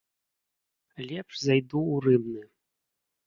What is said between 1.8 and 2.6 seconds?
ў рыбны.